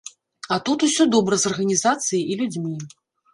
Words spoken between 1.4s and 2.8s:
з арганізацыяй і людзьмі.